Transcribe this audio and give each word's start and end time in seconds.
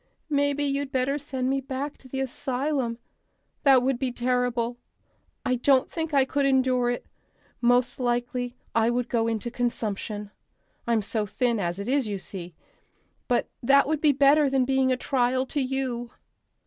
Maybe 0.31 0.63
you'd 0.63 0.91
better 0.91 1.19
send 1.19 1.47
me 1.47 1.61
back 1.61 1.95
to 1.99 2.07
the 2.07 2.21
asylum. 2.21 2.97
That 3.61 3.83
would 3.83 3.99
be 3.99 4.11
terrible; 4.11 4.79
I 5.45 5.57
don't 5.57 5.91
think 5.91 6.11
I 6.11 6.25
could 6.25 6.43
endure 6.43 6.89
it; 6.89 7.05
most 7.61 7.99
likely 7.99 8.55
I 8.73 8.89
would 8.89 9.09
go 9.09 9.27
into 9.27 9.51
consumption; 9.51 10.31
I'm 10.87 11.03
so 11.03 11.27
thin 11.27 11.59
as 11.59 11.77
it 11.77 11.87
is, 11.87 12.07
you 12.07 12.17
see. 12.17 12.55
But 13.27 13.51
that 13.61 13.87
would 13.87 14.01
be 14.01 14.11
better 14.11 14.49
than 14.49 14.65
being 14.65 14.91
a 14.91 14.97
trial 14.97 15.45
to 15.45 15.61
you." 15.61 16.09